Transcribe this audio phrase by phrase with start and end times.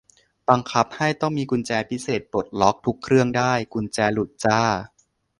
[0.49, 4.61] บังคับให้ต้องมีกุญแจพิเศษปลดล็อกทุกเครื่องได้ กุญแจหลุดจ้า